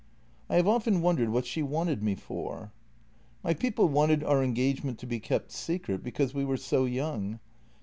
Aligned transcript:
I 0.49 0.55
have 0.55 0.67
often 0.67 1.01
wondered 1.03 1.29
what 1.29 1.45
she 1.45 1.61
wanted 1.61 2.01
me 2.01 2.15
for." 2.15 2.71
My 3.43 3.53
people 3.53 3.87
wanted 3.87 4.23
our 4.23 4.43
engagement 4.43 4.97
to 4.97 5.05
be 5.05 5.19
kept 5.19 5.51
secret, 5.51 6.01
be 6.01 6.09
cause 6.09 6.33
we 6.33 6.43
were 6.43 6.57
so 6.57 6.85
young. 6.85 7.39